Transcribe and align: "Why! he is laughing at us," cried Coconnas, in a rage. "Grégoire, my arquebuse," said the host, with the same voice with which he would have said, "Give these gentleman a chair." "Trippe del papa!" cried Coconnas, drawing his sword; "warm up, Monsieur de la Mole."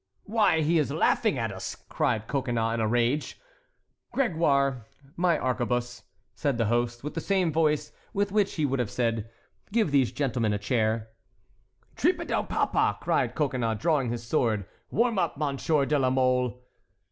"Why! 0.23 0.61
he 0.61 0.79
is 0.79 0.91
laughing 0.91 1.37
at 1.37 1.51
us," 1.51 1.75
cried 1.75 2.25
Coconnas, 2.27 2.73
in 2.73 2.79
a 2.79 2.87
rage. 2.87 3.39
"Grégoire, 4.15 4.81
my 5.15 5.37
arquebuse," 5.37 6.01
said 6.33 6.57
the 6.57 6.65
host, 6.65 7.03
with 7.03 7.13
the 7.13 7.21
same 7.21 7.53
voice 7.53 7.91
with 8.11 8.31
which 8.31 8.55
he 8.55 8.65
would 8.65 8.79
have 8.79 8.89
said, 8.89 9.29
"Give 9.71 9.91
these 9.91 10.11
gentleman 10.11 10.53
a 10.53 10.57
chair." 10.57 11.09
"Trippe 11.95 12.25
del 12.25 12.45
papa!" 12.45 12.97
cried 12.99 13.35
Coconnas, 13.35 13.77
drawing 13.79 14.09
his 14.09 14.25
sword; 14.25 14.65
"warm 14.89 15.19
up, 15.19 15.37
Monsieur 15.37 15.85
de 15.85 15.99
la 15.99 16.09
Mole." 16.09 16.63